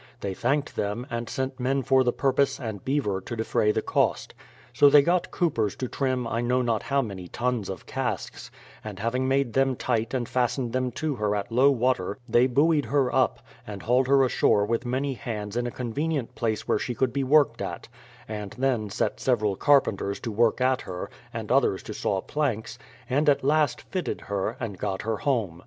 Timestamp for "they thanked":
0.21-0.75